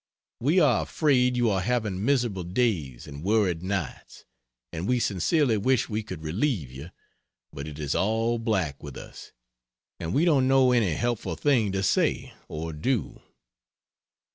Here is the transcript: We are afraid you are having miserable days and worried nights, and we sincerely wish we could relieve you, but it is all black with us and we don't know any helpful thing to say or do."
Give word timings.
We 0.39 0.59
are 0.59 0.81
afraid 0.81 1.37
you 1.37 1.51
are 1.51 1.61
having 1.61 2.03
miserable 2.03 2.43
days 2.43 3.05
and 3.05 3.21
worried 3.23 3.61
nights, 3.61 4.25
and 4.73 4.87
we 4.87 4.99
sincerely 4.99 5.57
wish 5.57 5.89
we 5.89 6.01
could 6.01 6.23
relieve 6.23 6.71
you, 6.71 6.89
but 7.53 7.67
it 7.67 7.77
is 7.77 7.93
all 7.93 8.39
black 8.39 8.81
with 8.81 8.97
us 8.97 9.31
and 9.99 10.11
we 10.11 10.25
don't 10.25 10.47
know 10.47 10.71
any 10.71 10.93
helpful 10.93 11.35
thing 11.35 11.71
to 11.73 11.83
say 11.83 12.33
or 12.47 12.73
do." 12.73 13.21